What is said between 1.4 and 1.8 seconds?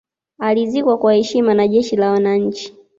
na